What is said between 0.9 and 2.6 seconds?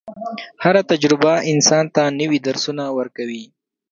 تجربه انسان ته نوي